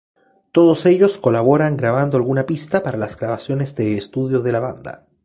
[0.51, 5.05] Todos ellos colaboran grabando alguna pista para las grabaciones de estudio de la banda.